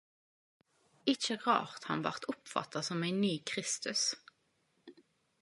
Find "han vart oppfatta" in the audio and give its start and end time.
1.83-2.81